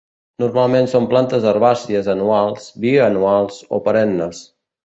[0.43, 4.43] Normalment són plantes herbàcies anuals, bianuals o perennes.